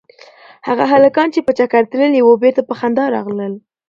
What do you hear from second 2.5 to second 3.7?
په خندا راغلل.